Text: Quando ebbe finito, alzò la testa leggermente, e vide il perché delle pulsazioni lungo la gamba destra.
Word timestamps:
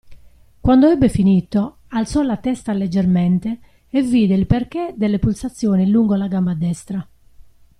Quando 0.59 0.89
ebbe 0.89 1.09
finito, 1.09 1.77
alzò 1.89 2.23
la 2.23 2.37
testa 2.37 2.73
leggermente, 2.73 3.59
e 3.87 4.01
vide 4.01 4.33
il 4.33 4.47
perché 4.47 4.95
delle 4.97 5.19
pulsazioni 5.19 5.87
lungo 5.87 6.15
la 6.15 6.27
gamba 6.27 6.55
destra. 6.55 7.07